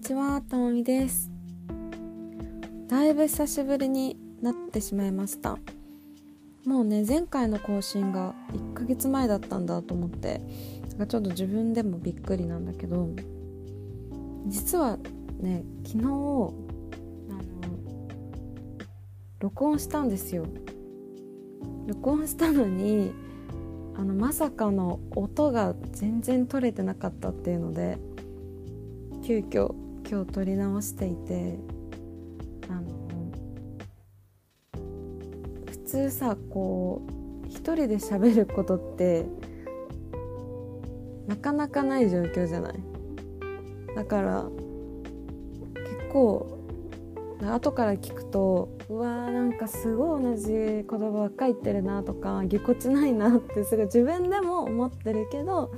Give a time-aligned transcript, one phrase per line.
[0.00, 1.30] にちは、ともみです。
[2.88, 5.58] だいぶ久しぶりになってしまいました。
[6.64, 10.40] もうね、前回の更新が1ヶ月前だったんだと思って、
[10.88, 13.10] なんかちょっと自分でもびっくりなんだけど、
[14.46, 14.96] 実は
[15.38, 16.52] ね、昨日、あの、
[19.40, 20.46] 録音したんですよ。
[21.86, 23.12] 録音したのに、
[23.98, 27.98] あのまさかの音が全然取れてなかったっていうので
[29.22, 29.74] 急遽
[30.10, 31.56] 今日撮り直していて
[32.68, 33.30] あの
[35.70, 37.06] 普通さこ
[37.44, 39.26] う一人で喋ることって
[41.28, 42.74] なかなかない状況じゃない？
[43.94, 44.46] だから
[45.74, 46.58] 結構
[47.40, 55.72] 後から聞くとうわーなんかすごい同じ言葉ばっかり言ってるなとかぎこちないなってすごい自分でも思ってるけど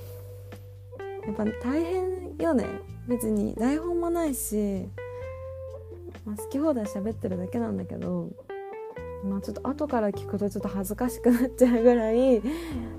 [1.26, 2.64] やっぱ大変よね。
[3.08, 4.86] 別に台本もないし、
[6.24, 8.30] まあ、好き放題喋ってるだけなんだけど、
[9.24, 12.42] まあ、ちょっと後から聞くとちょっと恥ずかしくなっちゃうぐらい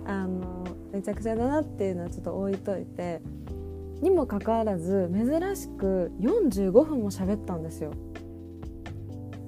[0.05, 3.21] あのめちゃくちゃだなっていうのはちょっと置いといて
[4.01, 7.93] にもかかわらず珍しく45分も喋ったんですよ。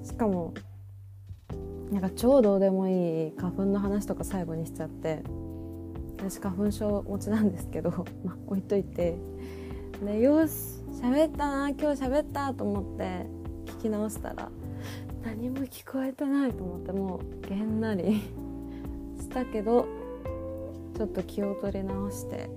[0.02, 0.54] しかも
[1.90, 5.22] なんか超どうでもいい花粉の話とか最後にしちゃって
[6.16, 7.90] 私花粉症持ちなんですけど、
[8.24, 9.18] まあ、置いといて
[10.04, 10.52] でよし
[11.02, 13.26] 喋ったな今日喋ったと思って
[13.72, 14.50] 聞き直したら
[15.24, 18.22] 何も聞こえてないと思ってもうげんなり
[19.18, 19.86] したけど
[20.96, 22.48] ちょっと気を取り直して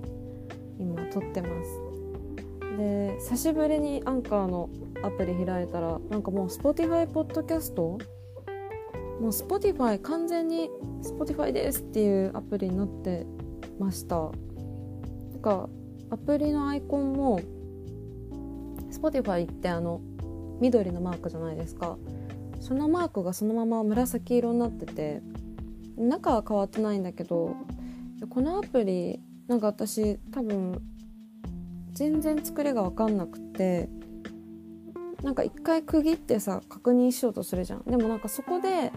[0.78, 1.80] 今撮ってます。
[2.78, 4.70] で久しぶりにアンカーの
[5.02, 7.98] アプリ開いたらなんかもう Spotify ポッドキャスト？
[9.20, 10.70] もう Spotify 完全に
[11.02, 13.26] Spotify ですっていうアプリになって
[13.78, 14.16] ました。
[14.16, 14.30] な
[15.38, 15.68] んか
[16.10, 17.40] アプリのアイコンも
[18.90, 20.00] Spotify ってあの
[20.60, 21.96] 緑のマークじゃないですか。
[22.60, 25.22] そのマークがそのまま紫色になってて
[25.96, 27.56] 中は変わってないんだけど
[28.28, 30.80] このアプリなんか私多分
[31.92, 33.88] 全然作りが分かんなくて
[35.22, 37.82] なんか一回区切ってさ確認しようとするじゃん。
[37.84, 38.92] でもなんかそこで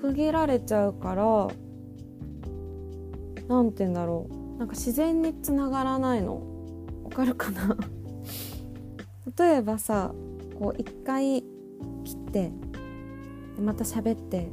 [0.00, 1.48] 区切られちゃうから
[3.48, 4.43] なんて言うんだろう。
[4.58, 6.42] なんか自然につながらないの。
[7.04, 7.76] わかるかな？
[9.38, 10.14] 例えばさ
[10.58, 11.42] こう一回
[12.04, 12.52] 切って
[13.60, 14.50] また喋って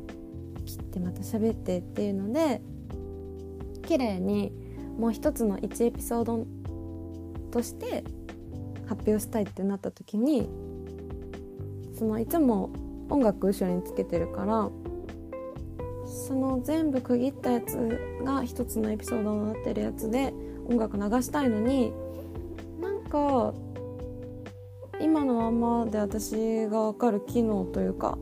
[0.65, 2.61] 切ってまた喋ってっていうので
[3.83, 4.51] 綺麗に
[4.97, 6.45] もう一つの1エピソード
[7.51, 8.03] として
[8.85, 10.49] 発表したいってなった時に
[11.97, 12.69] そのいつも
[13.09, 14.69] 音楽後ろにつけてるから
[16.31, 17.75] その全部区切ったやつ
[18.23, 20.33] が一つのエピソードになってるやつで
[20.65, 21.91] 音楽流したいのに
[22.79, 23.53] なんか
[25.01, 28.17] 今のままで私が分かる機能というか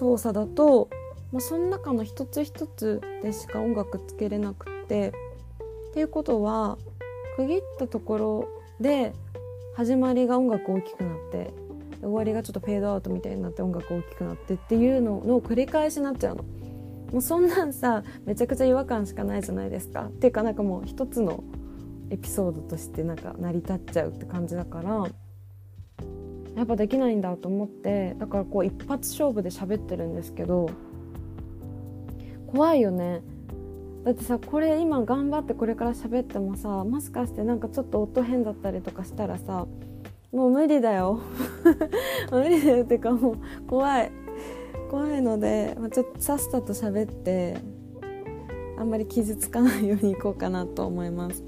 [0.00, 0.90] 操作だと、
[1.30, 5.10] まあ、その中の一つ一つでしか音楽つけれなくって
[5.90, 6.76] っていうことは
[7.36, 8.48] 区切ったところ
[8.80, 9.12] で
[9.76, 11.52] 始まりが音楽大きくなって
[12.00, 16.44] 終わりがちょっとフェードアウトみたいになって音楽大きくなってっていうのの繰り返しになっちゃうの。
[17.12, 20.06] もうそんなんさめちゃくちゃ違和感しかないじゃないですか。
[20.06, 21.42] っていうかなんかもう一つの
[22.10, 25.06] エピソードとしてなんか成り立っちゃうって感じだから
[26.56, 30.68] やっぱできないんだと思ってだからこう一発勝負で喋ってるんですけど
[32.48, 33.22] 怖いよね。
[34.04, 39.66] だってさこれ今頑張ってこれから喋ってもさもしかしてなんかちょっと音変だったりとかしたらさ
[40.32, 41.20] もう無理だよ
[42.32, 43.36] 無理だよってかもう
[43.68, 44.10] 怖い
[44.90, 47.58] 怖いので、まあ、ちょっとさっさと喋って
[48.76, 51.44] あんまり傷つかないようにいこうかなと思います。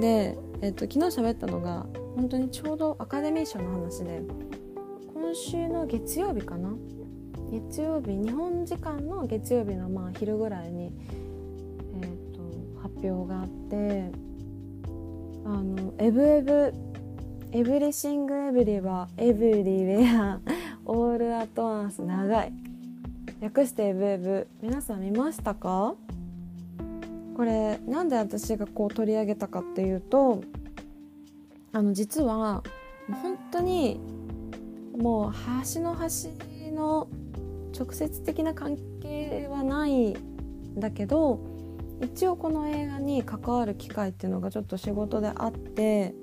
[0.00, 4.22] で、えっと、昨日喋ったのが本当にちょうどアカデミー賞の話で
[5.14, 6.74] 今週の月曜日かな？
[7.52, 10.92] 月曜日日本時間の月曜日のまあ昼ぐらいに
[12.02, 12.40] えー、と
[12.82, 14.10] 発表があって
[15.44, 16.74] あの「エブエブ
[17.52, 20.40] エブリシングエブリはエブリウェア
[20.92, 22.52] オールアトワンス長い。
[23.40, 25.94] 略してエブエブ皆さん見ましたか？
[27.36, 30.42] これなんで私がこう取り上げたかっていうと
[31.72, 32.64] あの実は
[33.22, 34.00] 本当に
[34.98, 36.30] もう端の端
[36.72, 37.06] の
[37.72, 40.16] 直接的な関係はないん
[40.76, 41.38] だけど
[42.02, 46.16] 一応この映画に関わる機会っていうのがちょっと仕事であって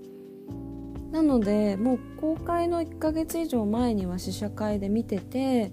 [1.11, 5.71] なのでもう公開の1ヶ月以上前には試写会で見てて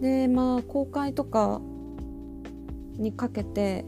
[0.00, 1.60] でまあ公開とか
[2.96, 3.84] にかけて、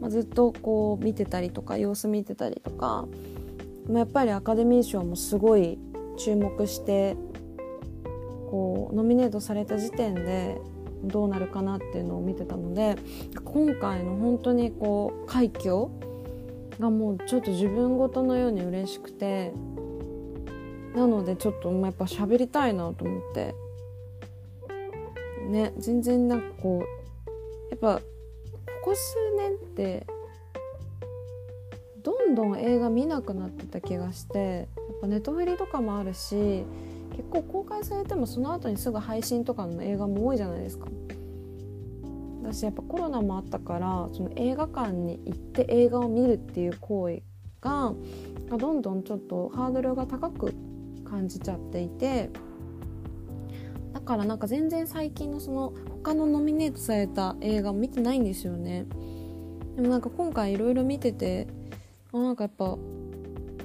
[0.00, 3.06] まあ、ずっとこう見てたりとか様子見てたりとか
[3.88, 5.78] まあやっぱりアカデミー賞もすごい
[6.18, 7.16] 注目して
[8.50, 10.60] こうノミネートされた時点で
[11.04, 12.96] どうなるかなっていうのを見てたので
[13.44, 15.88] 今回の本当にこう快挙
[16.78, 19.52] がもうちょっと自分ごとのように嬉しくて
[20.94, 23.54] なのでちょっとやっぱ喋りたいなと思って
[25.48, 28.02] ね全然なんかこうやっぱこ
[28.84, 30.06] こ数年って
[32.02, 36.64] どんどん映画見なくなってた気がしてやっぱネットフリとかもあるし
[37.16, 40.88] 結構公開されてもその後にすぐ配信とかの映画も多いじゃないですか。
[42.42, 47.22] 私やっぱコロナもあったからその映画館に行って映画を見るっていう行為
[47.60, 47.94] が
[48.58, 50.52] どんどんちょっとハードルが高く
[51.12, 52.30] 感じちゃっていて
[53.92, 58.86] だからなんか全然最近のその他のノミネートされた映画見てないんですよね。
[59.76, 61.46] でもなんか今回いろいろ見てて
[62.12, 62.78] あなんかやっぱ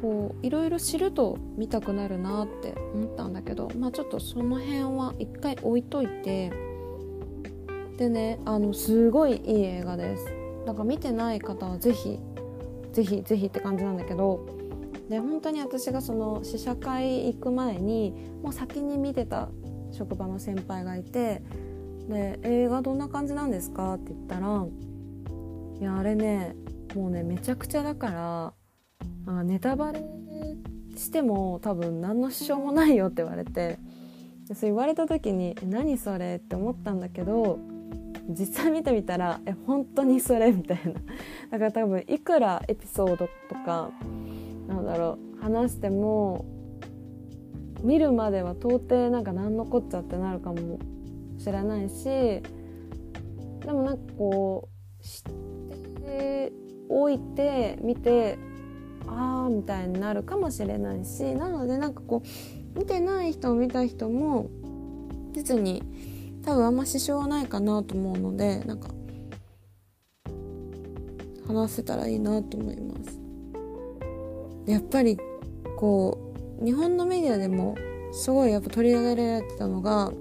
[0.01, 6.51] こういろいろ知ると見たくなるなって思ったんだけどまあちょっとその辺は一回置いといて
[7.97, 10.25] でねあのすごいいい映画です。
[10.65, 12.19] だから見てない方はぜひ
[12.91, 14.56] ぜひぜひって感じなんだけど
[15.09, 18.13] で本当に私がその試写会行く前に
[18.44, 19.50] もう先に見てた
[19.92, 21.42] 職場の先輩がいて
[22.09, 23.94] で映画どんな感じなんですか？
[23.95, 24.65] って言ったら
[25.80, 26.56] いやあれね
[26.95, 28.54] もうねめちゃくちゃだから
[29.27, 30.01] あネタバレ
[30.95, 33.77] しても多分何の支障もないよって言われて
[34.48, 37.60] でそう言われた時に「何それ?」って思ったんだけど
[38.30, 40.51] 実際見てみたらえ本当にそれ？
[40.51, 40.94] みたいな。
[41.51, 43.92] だから多分いくらエピソードとか
[44.67, 45.27] なんだろう。
[45.41, 46.45] 話しても
[47.83, 50.79] 見るまでは到底なんか何のこっちゃってなるかも
[51.37, 52.41] しれないしで
[53.67, 54.69] もなんかこ
[54.99, 56.53] う知って
[56.89, 58.39] おいて見て
[59.07, 62.23] ああみたいになるかもしれないしなのでなんかこ
[62.75, 64.49] う見てない人を見た人も
[65.33, 65.83] 別に
[66.43, 68.89] 多分あんま支障はないかなと思うのでなんか
[71.47, 73.16] 話せたらいいなと思います。
[74.67, 75.17] やっぱり
[75.77, 77.75] こう日本のメディアでも
[78.11, 80.11] すごいやっぱ取り上げられてたのが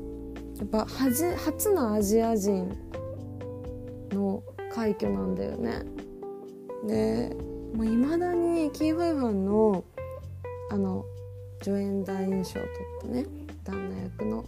[0.58, 2.72] やっぱ初のアジア人
[4.12, 5.82] の快挙なんだよね。
[6.86, 7.36] で
[7.74, 9.84] もう未だにキー・ホイファンの
[10.70, 11.04] あの
[11.62, 12.68] 助演男優賞を取っ
[13.02, 13.26] たね
[13.64, 14.44] 旦那役の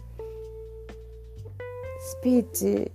[1.99, 2.91] スピーチ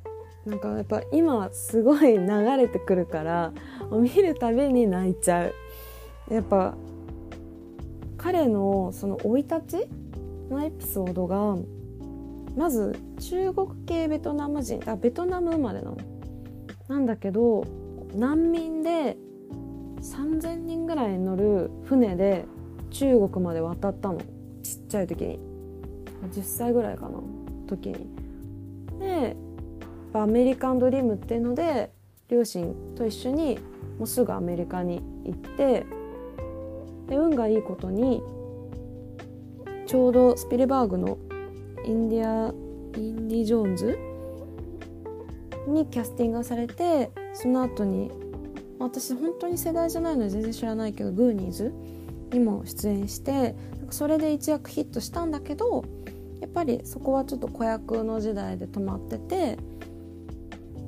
[0.46, 3.52] なんかやっぱ今すごい流れてくるから
[3.90, 5.54] 見るたびに泣いちゃう。
[6.30, 6.74] やっぱ
[8.34, 11.56] 彼のその生い立ちのエピソードが
[12.56, 15.96] まず中国系ベトナム人あベトナム生まれなの
[16.88, 17.64] なんだけど
[18.12, 19.16] 難民で
[20.00, 22.44] 3,000人ぐらい乗る船で
[22.90, 24.18] 中国まで渡ったの。
[24.18, 25.38] ちっちゃい時に。
[26.32, 27.20] 10歳ぐらいかな
[27.68, 28.08] 時に。
[28.98, 29.36] で
[30.12, 31.92] アメリカンドリームっていうので
[32.28, 33.58] 両親と一緒に
[33.98, 35.86] もうすぐアメリカに行って
[37.08, 38.22] で運がいいことに
[39.86, 41.18] ちょうどスピルバーグの
[41.84, 42.52] インディア
[42.96, 43.98] インディ・ジョーンズ
[45.66, 48.10] にキャスティングされてその後に
[48.78, 51.72] 私本当に世代じゃないので全然知らないけどグーニーズ
[52.32, 53.54] にも出演して
[53.90, 55.84] それで一躍ヒットしたんだけど
[56.40, 59.58] やっぱりそこはちょっと子役の時代で止まってて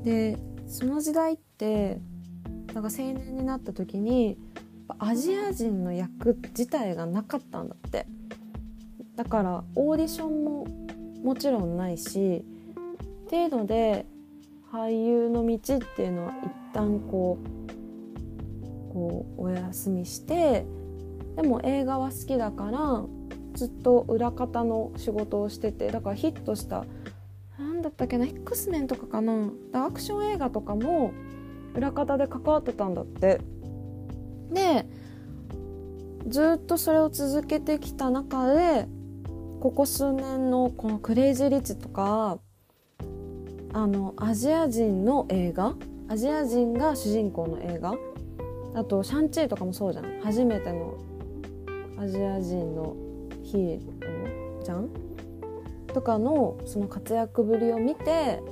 [0.05, 2.01] でその時代って
[2.75, 4.37] なんか青年になった時に
[4.99, 8.07] アジア人の役自体がなかったんだって。
[9.17, 10.67] だからオーディションも
[11.25, 12.45] もちろんないし
[13.27, 14.05] っていうので
[14.71, 20.67] 俳優の道っていうのは一旦こうこうお休みして
[21.35, 23.05] でも映画は好きだから
[23.55, 26.85] ずっと裏方の仕事をしててだからヒットした
[27.59, 31.13] 何だったっけな X メンとかかなアクション映画とかも
[31.75, 33.41] 裏方で関わってたんだって。
[34.53, 34.87] で
[36.29, 38.87] ずっとそれを続けてきた中で
[39.61, 42.39] ここ数年のこの「クレイジー・リッチ」とか
[43.73, 45.75] あのアジア人の映画
[46.09, 47.95] アジア人が主人公の映画
[48.75, 50.21] あとシャンチーとかもそうじゃん。
[50.21, 50.95] 初めての
[51.99, 52.95] アジア人の
[53.43, 54.91] ヒーローじゃん
[55.87, 58.43] とかのその活躍ぶりを見て、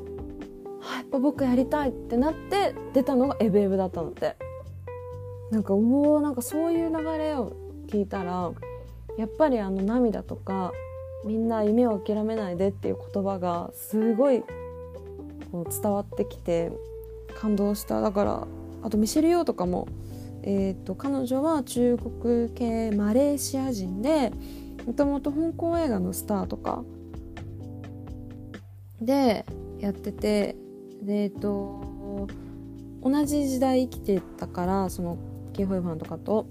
[0.80, 4.36] はやっぱ僕やりたいってなって出たのがエブエブだったのって。
[5.50, 7.52] なんかうおなんかそういう流れを
[7.86, 8.52] 聞いたら
[9.18, 10.72] やっぱりあの涙とか
[11.24, 14.42] みんな夢を諦めないでっていう言葉がすごい
[15.52, 16.72] こう伝わってきて
[17.40, 18.00] 感動した。
[18.00, 18.46] だから
[18.82, 19.88] あとミシェル・ヨーとかも
[20.46, 24.30] えーと、彼女は中国系マレーシア人で
[24.84, 26.84] もともと香港映画のスターとか
[29.00, 29.46] で
[29.80, 30.54] やってて
[31.02, 32.28] でえっ、ー、と
[33.02, 35.16] 同じ時代生きてたからその
[35.54, 36.46] キーホイファンとかと。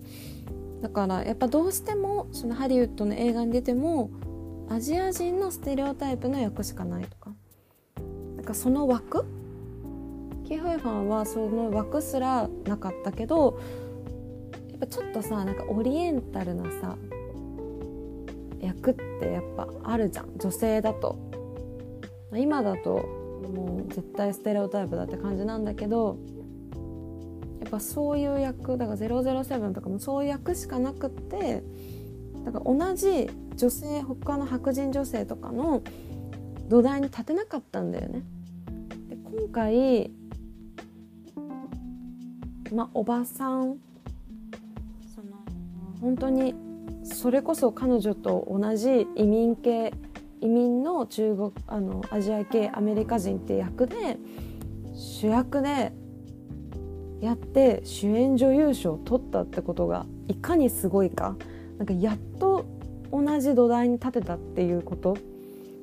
[0.81, 4.09] だからやっぱどうしてもそのハリウッドの映画に出ても
[4.69, 7.31] アジア人のステレオタイプの役しかないとか。
[8.35, 9.23] なんかその枠？
[10.45, 13.59] キーホイファンはその枠すらなかったけど
[14.71, 16.97] やっぱちょっとさなんかオリエンタルなさ
[18.59, 20.37] 役ってやっぱあるじゃん。
[20.37, 21.17] 女性だと。
[22.35, 22.89] 今だと
[23.55, 26.17] もう絶対ステレオタイプだって感じなんだけど
[27.79, 31.63] そういう役だから007とかもそういう役しかなくって
[32.45, 35.81] だから同じ女性他の白人女性とかの
[36.69, 38.23] 土台に立てなかったんだよね。
[39.09, 40.11] で今回
[42.73, 43.77] まあおばさん
[45.13, 45.37] その
[46.01, 46.55] 本当に
[47.03, 49.93] それこそ彼女と同じ移民系
[50.41, 54.17] 移民の中国あのアジア系アメリカ人って役で
[54.93, 55.93] 主役で
[57.23, 61.37] やって主演女優賞を取ったってことがいかにすごいか
[61.77, 62.65] なんかやっと
[63.13, 65.17] 同じ土台に立てたっていうこと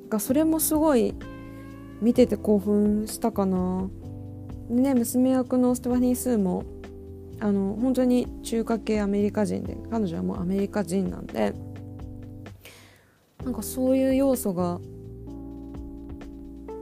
[0.07, 1.15] がそれもすごい
[1.99, 3.89] 見てて興奮したかな。
[4.69, 6.63] でね娘役のステファニー・スーも
[7.39, 11.53] あの本当に中華系アメリカ人で彼女はもうアメリカ人なんで
[13.43, 14.79] なんかそういう要素が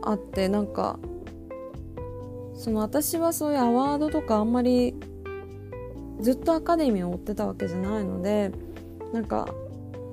[0.01, 0.99] あってなんか
[2.59, 4.93] その私はそういうアワードとかあんまり
[6.19, 8.51] ずっとアカデミーを追ってたわけじゃないので
[9.13, 9.47] なんか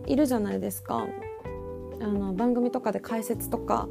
[0.07, 1.09] いるじゃないですか。
[2.01, 3.89] あの番組とかで解説とか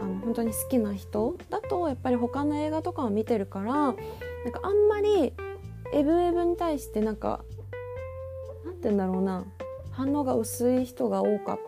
[0.00, 5.32] あの本当に好きな人だとやっぱり他の映画とかを見てるからなんかあんまり
[5.94, 7.44] エブエブに対してなんか
[8.64, 9.44] なんて言うんだろうな
[9.92, 11.58] 反応が薄い人が多かっ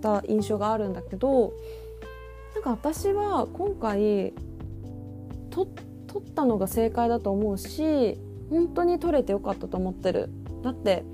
[0.00, 1.52] た印象があるんだけど
[2.54, 4.32] なんか私は今回
[5.52, 8.18] 撮ったのが正解だと思うし
[8.50, 10.30] 本当に撮れてよかったと思ってる
[10.62, 11.04] だって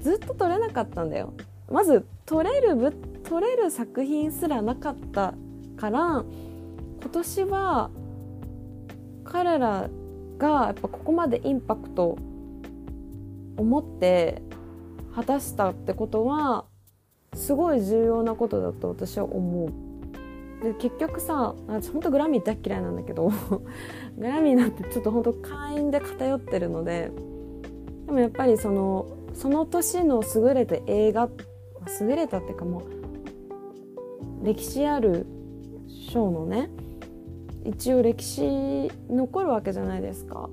[0.00, 1.34] ずっと撮れなかったんだよ
[1.70, 2.92] まず撮れるぶ
[3.24, 5.34] 撮れる作品すらなかった
[5.76, 6.24] から
[7.00, 7.90] 今年は
[9.24, 9.88] 彼ら
[10.38, 12.18] がやっぱここまでインパクト
[13.56, 14.42] を持って
[15.14, 16.66] 果たしたってことは
[17.34, 19.83] すごい重要なことだと私は思う。
[20.64, 23.30] で結局さ私本当グラミー大嫌いなんだけど
[24.16, 27.12] グラミーなんてちょっと本当会員で偏ってるので
[28.06, 31.28] でもやっぱりそのその年の優れた映画
[32.00, 32.82] 優れたっていうかも
[34.42, 35.26] う歴史ある
[35.86, 36.70] 賞のね
[37.64, 40.48] 一応歴史残るわけじゃないですか。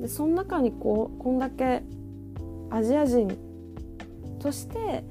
[0.00, 1.82] でその中にこうこんだけ
[2.70, 3.28] アジア人
[4.40, 5.04] として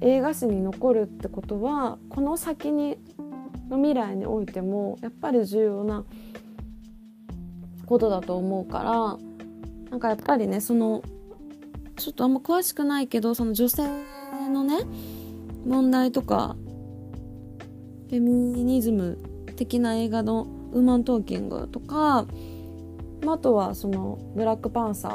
[0.00, 2.98] 映画史に残るってことはこの先に
[3.68, 6.04] の未来においてもやっぱり重要な
[7.86, 11.02] ことだと思うからなんかやっぱりねその
[11.96, 13.84] ちょっとあんま詳しくないけどその女性
[14.52, 14.78] のね
[15.64, 16.56] 問題とか
[18.08, 19.18] フェミニズム
[19.56, 22.26] 的な映画の「ウーマントーキング」とか、
[23.24, 25.12] まあとはその「ブラックパンサー」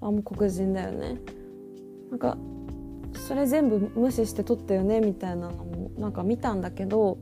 [0.00, 1.20] はもう黒人だよね。
[2.10, 2.38] なんか
[3.14, 7.18] それ全部無視して撮ったよねみたいなのもなんか見たんだけど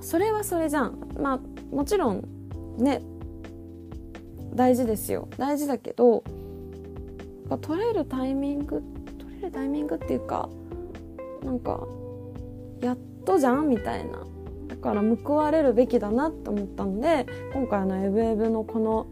[0.00, 0.98] それはそれじゃん。
[1.18, 2.24] まあもちろん
[2.78, 3.02] ね
[4.54, 5.28] 大事ですよ。
[5.38, 6.24] 大事だけど
[7.60, 8.82] 撮れるタイミング
[9.18, 10.48] 撮れるタイミングっていうか
[11.42, 11.86] なんか
[12.80, 14.26] やっとじゃんみたいな。
[14.68, 19.06] だから報われるべきだなって思ったんで今回の「エブエブ」のこの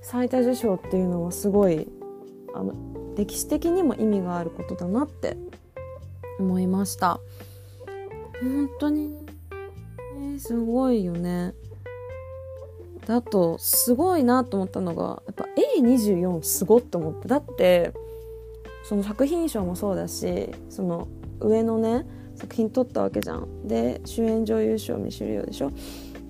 [0.00, 1.86] 最多受賞っていうのはすごい
[2.54, 2.72] あの
[3.16, 5.36] 歴史的にも意味があることだなって
[6.38, 7.20] 思いました。
[8.40, 9.14] 本当に、
[10.34, 11.54] えすごいよね。
[13.06, 15.46] だとすごいなと思ったのがやっぱ
[15.78, 17.28] A24 すごっと思って。
[17.28, 17.92] だって
[18.84, 21.08] その作品賞もそうだしその
[21.40, 23.66] 上のね作品撮ったわけじゃん。
[23.66, 25.70] で主演女優賞ミシュリオでしょ。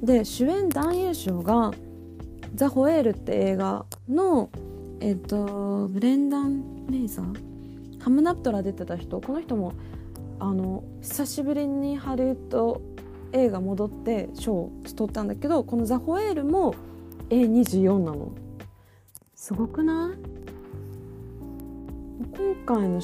[0.02, 1.72] で主演男優賞が
[2.54, 4.50] 「ザ・ホエール」って映画の
[5.00, 8.00] えっとブレンダン・レイザー？
[8.00, 9.20] ハムナプトラ出てた人。
[9.20, 9.72] この人も
[10.38, 12.80] あの久しぶりにハリウッド
[13.32, 16.74] 映画戻って賞を取ったんだけどこの「ザ・ホエール」も
[17.30, 18.32] A24 なの。
[19.34, 20.18] すごくない？
[22.36, 23.00] 今回の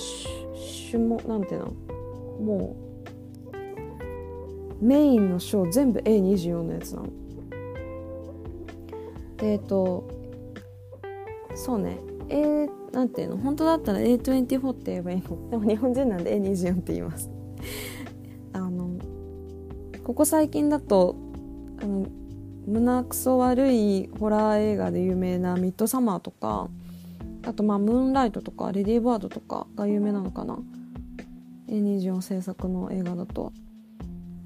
[0.90, 1.66] 種目なんていうの？
[2.40, 2.76] も
[4.82, 7.08] うメインの賞全部 A24 のやつなの。
[9.38, 10.04] でえっと
[11.56, 11.98] そうね。
[12.28, 13.36] A なんていうの？
[13.38, 15.50] 本当だったら A24 って言えばいいの？
[15.50, 17.30] でも日本人なんで A24 って言います。
[18.52, 18.90] あの
[20.04, 21.16] ここ最近だと
[21.82, 22.06] あの
[22.66, 26.68] 胸くそ悪いホラー映画で有名な「ミッドサマー」とか
[27.44, 30.58] あとまあ「ムーンライト」とか「レディーバード」とかが有名なのかな
[31.68, 33.52] ？A24 制作の映画だと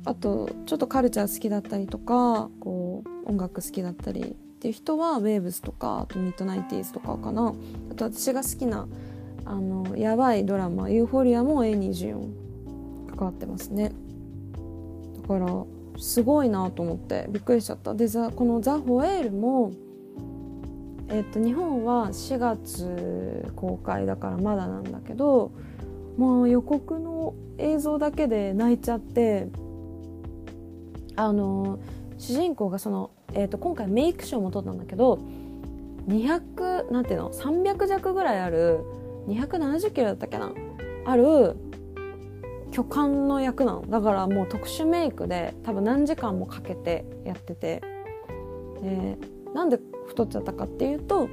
[0.04, 7.54] あとちょっとカルチャー好きだったりとかこう音楽好きだったりっていう人はウェーブスとかあとミッドナイティーズとかかな。
[7.92, 8.86] あと私が好きな
[9.46, 13.90] あのやばいドラマ「ユーフォリア」も A24 関わってますね。
[15.22, 15.64] だから
[15.96, 17.94] すごいなと思ってびっくりしちゃった。
[17.94, 19.72] でこの「ザ・ホエールも
[21.08, 25.52] えっと日本は4月公開だからまだなんだけど
[26.18, 29.48] もう予告の映像だけで泣いちゃって
[31.16, 31.78] あの
[32.20, 35.18] 主人公がその、えー、と今回メイク賞も撮ったんだけど
[36.08, 38.80] 200なんていうの300弱ぐらいある
[39.28, 40.52] 270キロだったっけな
[41.04, 41.56] ある
[42.72, 47.82] 巨漢の役なのだからもう特殊メイクで多分何時間もかけてやってて
[48.82, 49.18] で
[49.54, 51.28] なんで太っちゃったかっていうと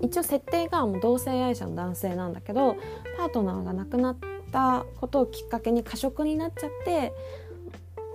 [0.00, 2.76] 一応設定がもう同性愛者の男性なんだけど
[3.16, 4.16] パートナーが亡くなっ
[4.52, 7.12] たことをきっかけに過食になっちゃって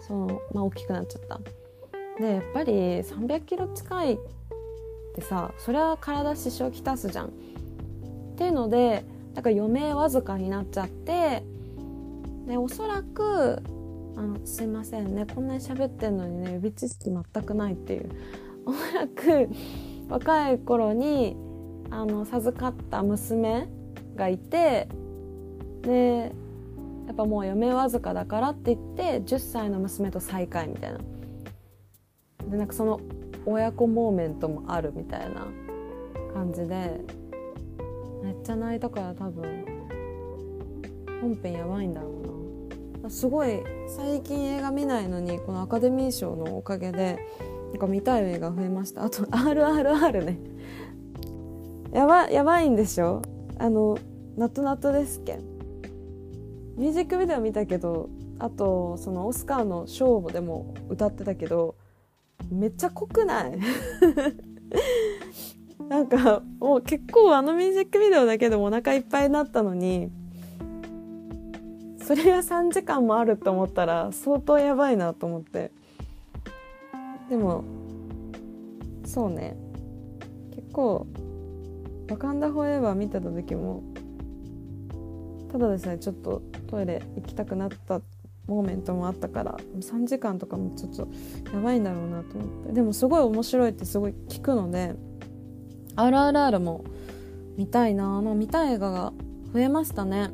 [0.08, 1.40] そう、まあ、大きくなっちゃった。
[2.22, 4.18] でやっぱり300キロ近いっ
[5.16, 7.28] てさそれは体支障きたすじゃん。
[7.28, 7.30] っ
[8.38, 11.44] ていうのでだか余命わずかになっちゃって
[12.48, 13.62] でおそらく
[14.16, 18.10] あのすいませんねこんなに喋ってんのにね予備知識全くないっていう
[18.66, 19.50] おそらく
[20.10, 21.36] 若い頃に
[21.90, 23.68] あの授かった娘
[24.16, 24.88] がいて
[25.82, 26.34] で
[27.08, 31.00] やっぱもう余命わずかだからって言って10歳の娘と再会みたいな
[32.52, 33.00] でなんかその
[33.46, 35.48] 親子モーメントもあるみたいな
[36.34, 37.02] 感じで
[38.24, 39.66] めっちゃ泣いたから多分
[41.22, 43.10] 本編やばいんだろうな。
[43.10, 47.20] すごい最近映画見ないのにこのアカデミー賞のおかげで
[47.72, 49.06] なんか見たい映画増えました。
[49.06, 50.38] あと RRR ね。
[51.92, 53.22] やばやばいんでしょ？
[53.58, 53.98] あの
[54.38, 55.40] ナトナトですけ？
[56.78, 61.76] ミュージックビデオ見たけどあとそのオスカーのショーでも歌ってたけど
[62.52, 63.58] めっちゃ濃くない？
[65.88, 70.10] なんかもう結構あのミュージックビデオだけでもお腹いっぱいになったのに
[71.98, 75.72] それが3時間もあると思ったら相当やばいなと思って。
[77.30, 77.64] でも
[79.06, 79.56] そうね。
[80.56, 81.08] 結構
[82.10, 83.84] 「ワカンダ・フォーエバー」見てた時も
[85.52, 88.02] ただでさえちょっとトイレ行きたくなった
[88.48, 91.08] モーメントもあったから3時間とかもちょっと
[91.54, 92.74] やばいんだろうなと思って。
[92.74, 94.96] でもすごい面白いってすごい聞くので
[95.96, 96.84] RRR も
[97.58, 99.14] 見たいなあの見たい映画が
[99.54, 100.32] 増えましたね。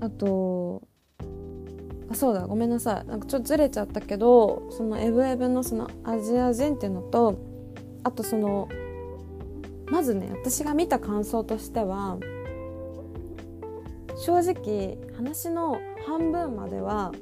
[0.00, 0.82] あと
[2.10, 3.08] あそうだごめんなさい。
[3.08, 7.38] なんかちょっとずれちゃったけどそのエブエブのそのアジア人っていうのと
[8.04, 8.68] あとその
[9.90, 12.18] まずね私が見た感想としては
[14.16, 17.12] 正直話の半分までは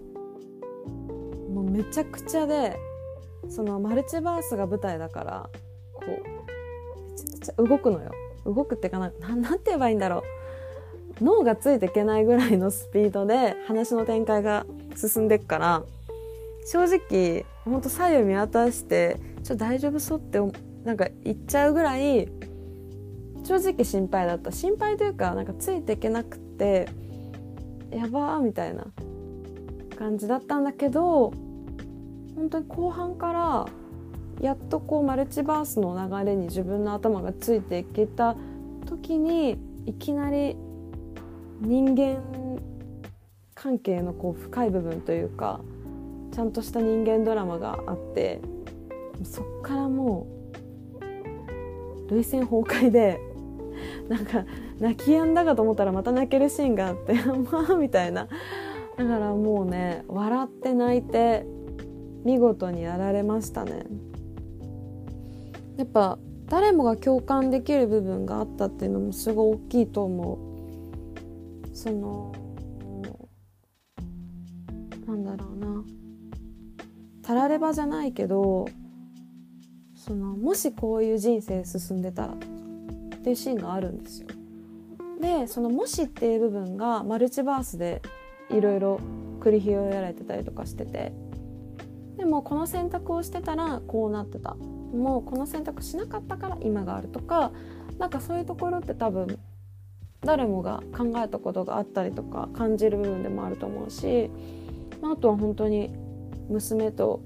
[1.52, 2.78] もうめちゃくちゃで
[3.48, 5.50] そのマルチバースが舞台だから
[5.92, 8.12] こうめちゃくちゃ動くのよ。
[8.44, 10.18] 動くってかな なんて言えばいいんだろ
[11.20, 11.24] う。
[11.24, 15.84] 脳がついていけないぐらいのスピードで話の展開が進んでいくから
[16.66, 20.40] 正直ほんと左右見渡してちょっと大丈夫そうって
[20.84, 22.28] なんか言っちゃうぐらい
[23.44, 24.50] 正直心配だった。
[24.50, 26.88] 心配というかなんかついていけなくて
[27.90, 28.86] やばーみたいな
[29.96, 31.32] 感じだったんだけど
[32.36, 33.66] 本当に後半から
[34.40, 38.36] やっとこうマルチバースの流れに自分の頭がついていけた
[38.86, 40.56] 時にいきなり
[41.60, 42.20] 人間
[43.54, 45.60] 関係のこう深い部分というか
[46.32, 48.40] ちゃんとした人間ドラマがあって
[49.22, 50.26] そっからも
[52.10, 53.20] う涙腺崩壊で
[54.08, 54.44] なんか
[54.80, 57.14] 泣き止んだかと思ったらまた泣けるシーンがあって
[57.50, 58.28] まあみたいな。
[58.96, 61.44] だからもうね笑って泣いて
[62.24, 63.86] 見事にやられましたね。
[65.76, 70.38] やっぱ誰もが共感できる部分があったっていうのもすごい大きいと思
[71.72, 71.76] う。
[71.76, 72.32] その
[75.06, 75.84] なんだろうな。
[77.22, 78.66] たらればじゃないけど
[79.94, 82.36] そのもしこういう人生進んでたらっ
[83.22, 84.28] ていうシーンがあるんですよ。
[85.24, 88.02] でその「もし」っていう部分がマルチバースで
[88.50, 89.00] いろいろ
[89.40, 91.12] 繰り広げられてたりとかしてて。
[92.16, 94.54] でもこの選択をしてたらこうなってた。
[94.54, 97.50] もうこの選択しなかったから今があるとか
[97.98, 99.40] なんかそういうところって多分
[100.20, 104.30] 誰もが考えたことがあったりとか感じる部分でもあると思うし、
[105.02, 105.90] まあ、あとは本当に
[106.48, 107.22] 娘と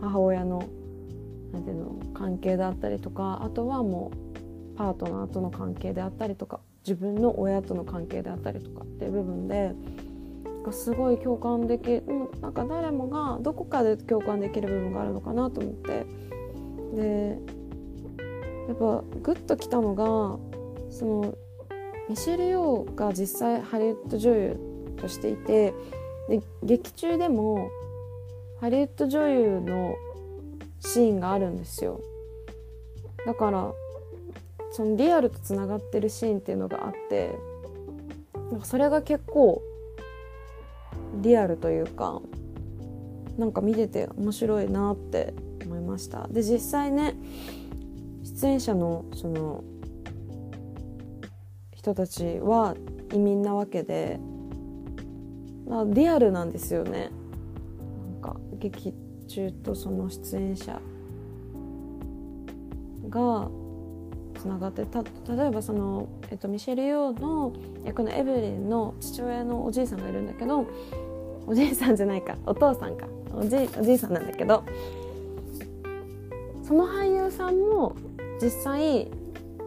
[0.00, 0.62] 母親の
[1.52, 4.10] なんていうの関係であったりとかあとはも
[4.74, 9.74] うパートナーとの関係であったりとか自分の親との関係であったりとかっていう部分で
[10.72, 12.02] すごい共感できる
[12.40, 16.06] なんか誰もがどこかで共感できる部分があるのかなと思って。
[16.94, 17.38] で
[18.68, 20.04] やっぱグッときたのが
[20.90, 21.34] その
[22.08, 24.60] ミシェル・ヨーが実際ハリウッド女優
[24.98, 25.72] としていて
[26.28, 27.70] で劇中でも
[28.60, 29.94] ハリウッド女優の
[30.80, 32.00] シーンがあるんですよ。
[33.26, 33.72] だから
[34.70, 37.34] そのリアルとつながってるシーンっていうのがあって
[38.50, 39.62] なんかそれが結構
[41.20, 42.20] リアルというか
[43.36, 46.26] なんか見てて面白いなって思いました。
[46.28, 47.14] で実際ね
[48.22, 49.64] 出演者のその
[51.74, 52.76] 人たちは
[53.12, 54.20] 移民なわけで、
[55.86, 57.10] リアルなんですよね。
[58.12, 58.92] なんか劇
[59.28, 60.80] 中とその出演者
[63.08, 63.48] が
[64.38, 65.02] つながってた。
[65.02, 67.52] 例えばその、えっと、ミシェル・ヨーの
[67.84, 70.66] 役のエブリンの父親のおじいさんがいるんだけど
[71.46, 72.36] おじいさんじゃないか。
[72.46, 73.06] お父さんか。
[73.34, 74.64] おじおじいさんなんだけど
[76.62, 77.96] その俳優さんも
[78.42, 79.10] 実際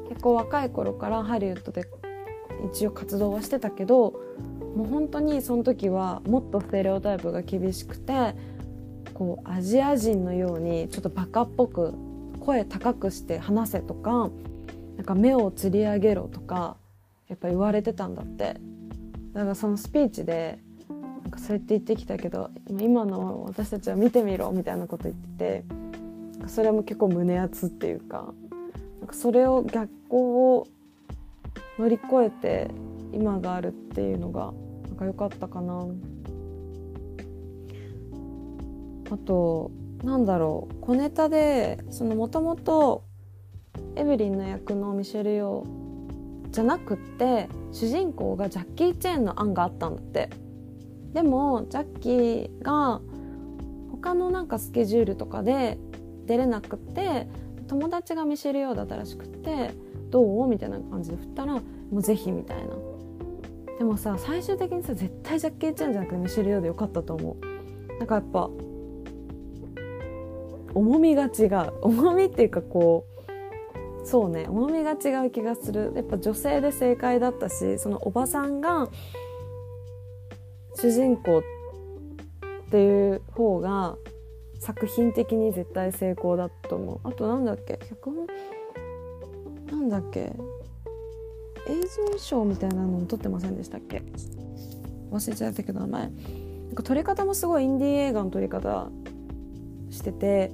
[0.09, 1.85] 結構若い頃からハリウッドで
[2.71, 4.13] 一応活動はしてたけど
[4.75, 8.35] もう本当にその時はもっとステレオタイプが厳しくて
[9.13, 11.93] こうアジア人のようにちょっとバカっぽく
[12.39, 14.29] 声高くして話せとか
[15.01, 16.77] なんか目をつり上げろとか
[17.27, 18.57] やっぱ言われてたんだって。
[19.33, 20.59] だからそのスピーチで
[21.23, 25.63] なんかそうやって言ってきたけど今の私たちは見てみろみたいなこと言って
[26.43, 28.31] てそれも結構胸熱っていうか
[28.99, 30.67] なんかそれを逆光を
[31.79, 32.69] 乗り越えて
[33.11, 34.53] 今があるっていうのが
[34.89, 35.83] なんか良かったかな。
[39.09, 39.71] あと
[40.03, 43.03] なんだろう小ネタでもともと
[43.95, 50.29] エブリンの役のミシェル・ヨーじゃなくって主人公がジャッキー・チェーンの案があったんだって。
[51.13, 53.01] でもジャッキーが
[53.91, 55.77] 他のなんかスケジュールとかで
[56.25, 57.27] 出れなくって
[57.67, 59.71] 友達がミシェル・ヨーだったらしくって
[60.09, 60.47] どう？
[60.47, 62.75] みたいな感じで振ったらもうぜひみたいな。
[63.77, 67.97] でもさ最終的にさ絶対ジャッキー・チェンじゃなくてミシェル・ヨーでよかったと思う。
[67.99, 68.49] なんかやっぱ
[70.73, 71.73] 重みが違う。
[71.81, 73.10] 重みっていうかこう
[74.03, 75.93] そうね重みが違う気がする。
[75.95, 78.89] やっぱ女性で正解だったしそのおばさんが
[80.75, 81.43] 主人公っ
[82.69, 83.95] ていう方が
[84.59, 87.07] 作品的に絶対成功だと思う。
[87.07, 88.27] あとなんだっけ脚本？
[89.67, 90.33] なんだっけ？
[91.67, 94.03] 映像賞みたいなのも撮ってませんでしたっけ？
[95.11, 96.01] 忘れちゃったけど名前。
[96.03, 96.09] な
[96.73, 98.89] んか撮り方もすごいインディー映画の撮り方
[99.89, 100.51] してて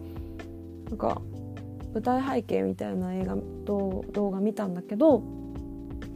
[0.90, 1.22] なんか
[1.94, 5.24] 舞台背景みたいな映画と動画見たんだけど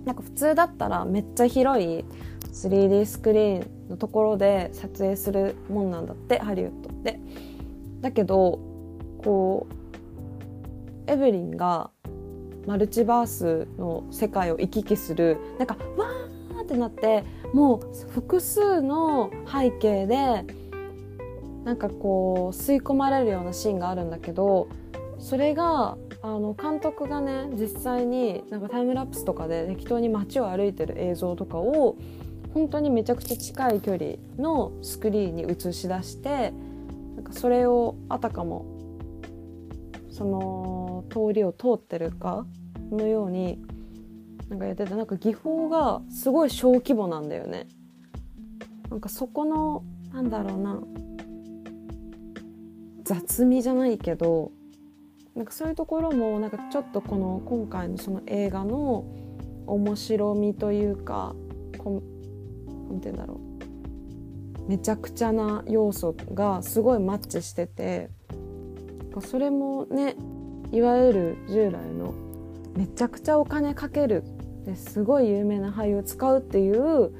[0.05, 2.05] なんか普通だったらめっちゃ広い
[2.53, 7.19] 3D スクリーンのところで撮影するもんなんだってハリウッドって。
[8.01, 8.59] だけど
[9.23, 11.91] こうエブリンが
[12.65, 20.45] マルチバースの世界を行き来するなんかわーってなってもう複数の背景で
[21.63, 24.67] なんかこう吸い込まれるようなシーンがあるんだけど
[25.21, 31.95] それがあの監督がね実際になんかタイムラプスとかで適当に街を歩いてる映像とかを
[32.53, 36.51] 本当にめちゃくちゃ近い距離のスクリーンに映し出して
[37.15, 38.65] なんかそれをあたかも
[40.09, 42.45] その通りを通ってるか
[42.91, 43.61] のように
[44.49, 47.67] なんかやっててなんか技法がすごい小規模なんだよね。
[48.89, 50.81] なんかそこのなんだろうな
[53.05, 54.51] 雑味じゃないけど
[55.35, 59.05] なんかそういうところもなんかちょっとこの今回のその映画の
[59.65, 61.35] 面白みというか
[61.77, 62.03] こ
[62.89, 63.51] なんて言うんだろう。
[64.67, 68.09] めちゃくちゃな要素がすごいマッチしてて
[69.19, 70.15] それもね
[70.71, 72.13] いわゆる従来の
[72.77, 74.23] めちゃくちゃお金かける
[74.65, 77.11] ですごい有名な俳優を使うっていう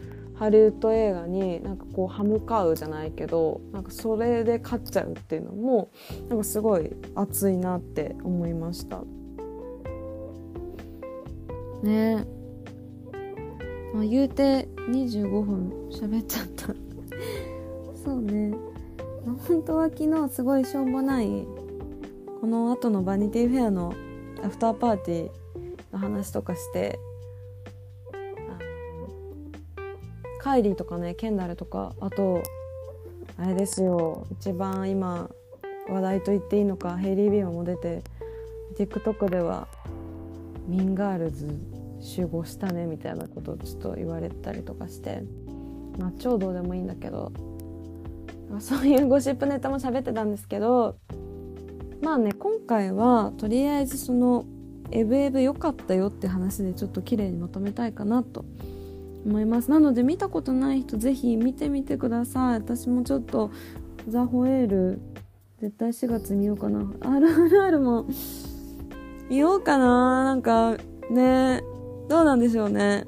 [0.41, 5.91] ハリウッド映画になんかこう歯向かうじゃないけどなんかそれで勝っちゃうっていうのも
[6.29, 9.03] なんかすごい熱いなって思いました。
[11.83, 12.25] ね。
[13.93, 16.73] まあ、言うて25分喋っちゃった。
[18.03, 18.51] そうね。
[19.47, 21.45] 本当は昨日すごいしょうもない
[22.41, 23.93] この後のバニティフェアの
[24.43, 25.29] アフターパーティー
[25.93, 26.97] の話とかして
[30.41, 32.41] カイリーとかねケンダルとかあと
[33.37, 34.25] あれですよ。
[34.31, 35.29] 一番今
[35.87, 38.01] 話題と言っていいのかヘイリー・ビーマも出て
[38.77, 39.67] TikTok では
[40.67, 41.47] ミンガールズ
[41.99, 45.23] 集合したねみたいなことをちょっと言われたりとかして。
[45.99, 47.31] まあ超どうでもいいんだけど。
[48.59, 50.97] そういうゴシップネタも喋ってたんですけど
[52.01, 54.45] まあね今回はとりあえずその
[54.91, 58.43] エブエブ良かったよって話でちょっと綺麗にまとめたいかなと
[59.25, 59.69] 思います。
[59.69, 62.53] なので見たことない人ぜひ見てみてください。
[62.55, 63.51] 私もちょっと
[64.07, 65.01] ザ・ホエール
[65.59, 66.81] 絶対4月見ようかな。
[66.81, 68.05] RRR も
[69.29, 70.23] 見ようかな。
[70.23, 70.77] なんか
[71.09, 71.61] ね
[72.09, 73.05] どうなんでしょうね。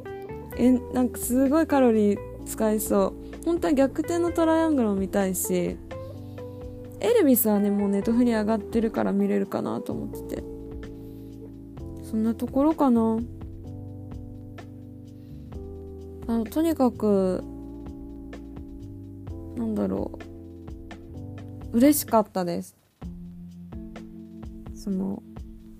[0.57, 3.45] えなんかすごいカロリー使いそう。
[3.45, 5.77] 本当は逆転のトライアングルも見たいし。
[6.99, 10.43] エルビスはねもうネットフリ上がってるから見れるかなと思ってて。
[12.03, 13.17] そんなところかな。
[16.27, 17.43] あのとにかく
[19.57, 20.11] なんだろ
[21.73, 21.77] う。
[21.77, 22.75] 嬉しかったです。
[24.75, 25.23] その、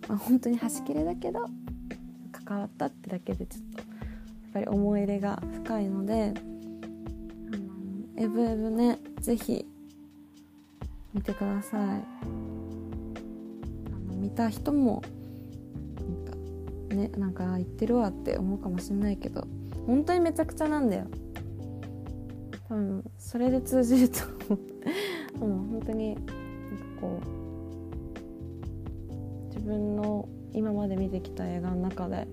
[0.08, 1.46] まあ、本当に端切れだけど
[2.32, 3.88] 関わったってだけでちょっとやっ
[4.54, 6.40] ぱり思い入れが深いのであ
[7.58, 9.68] のエブエブね是非
[11.14, 11.82] 見てください。
[11.82, 11.96] あ
[14.08, 15.04] の見た人も
[16.00, 19.43] なんかねなんか言ってるわって思うかもしれないけど
[19.86, 21.06] 本当にめちゃくちゃなんだよ。
[22.70, 24.20] 多分それで通じると
[25.40, 26.32] もう本当になんか
[27.02, 27.26] こう
[29.50, 32.28] 自分の今まで見てきた映画の中で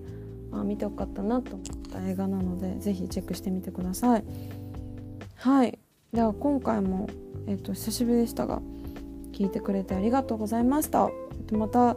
[0.51, 4.23] あ見てよかったなと思った映画なので是非チェックしてみてください。
[5.35, 5.79] はい。
[6.13, 7.07] では今回も、
[7.47, 8.61] えっと、久しぶりでしたが
[9.31, 11.09] 聞いてくれてありがとうございました、
[11.53, 11.95] また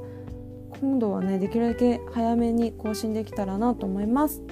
[0.80, 4.42] 今度はねできるだけ早めに更新できたらなと思います。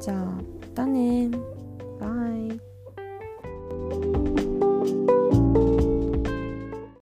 [0.00, 0.42] じゃあま
[0.74, 1.28] たね。
[2.00, 2.06] バ
[2.56, 2.69] イ。